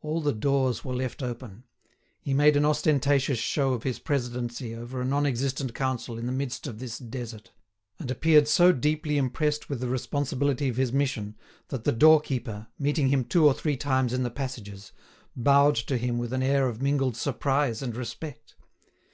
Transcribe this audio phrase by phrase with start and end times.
[0.00, 1.64] All the doors were left open.
[2.22, 6.32] He made an ostentatious show of his presidency over a non existent council in the
[6.32, 7.52] midst of this desert,
[7.98, 11.36] and appeared so deeply impressed with the responsibility of his mission
[11.68, 14.92] that the doorkeeper, meeting him two or three times in the passages,
[15.36, 18.54] bowed to him with an air of mingled surprise and respect.